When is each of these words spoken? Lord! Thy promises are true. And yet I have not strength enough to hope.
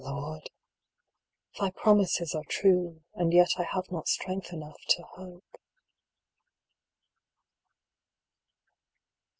Lord! 0.03 0.49
Thy 1.59 1.69
promises 1.69 2.33
are 2.33 2.41
true. 2.49 3.03
And 3.13 3.31
yet 3.31 3.49
I 3.59 3.63
have 3.71 3.91
not 3.91 4.07
strength 4.07 4.51
enough 4.51 4.81
to 4.89 5.03
hope. 5.03 5.43